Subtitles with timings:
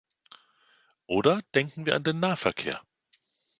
[1.05, 2.81] Oder denken wir an den Nahverkehr.